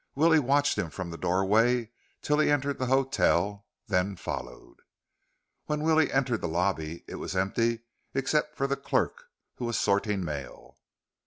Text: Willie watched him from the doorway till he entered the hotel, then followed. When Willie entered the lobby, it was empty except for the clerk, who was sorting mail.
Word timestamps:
Willie 0.15 0.39
watched 0.39 0.79
him 0.79 0.89
from 0.89 1.11
the 1.11 1.15
doorway 1.19 1.91
till 2.23 2.39
he 2.39 2.49
entered 2.49 2.79
the 2.79 2.87
hotel, 2.87 3.67
then 3.85 4.15
followed. 4.15 4.77
When 5.65 5.83
Willie 5.83 6.11
entered 6.11 6.41
the 6.41 6.47
lobby, 6.47 7.03
it 7.07 7.17
was 7.17 7.35
empty 7.35 7.81
except 8.15 8.55
for 8.55 8.65
the 8.65 8.75
clerk, 8.77 9.25
who 9.57 9.65
was 9.65 9.77
sorting 9.79 10.25
mail. 10.25 10.79